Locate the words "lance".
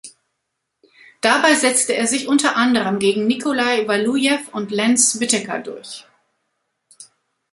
4.71-5.19